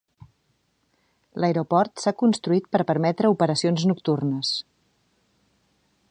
[1.43, 4.55] L'aeroport s'ha construït per a permetre operacions nocturnes.